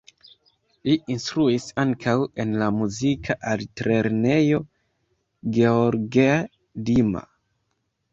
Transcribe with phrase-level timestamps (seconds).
[0.87, 4.61] Li instruis ankaŭ en la Muzika Altlernejo
[5.59, 6.27] Gheorghe
[6.89, 7.23] Dima.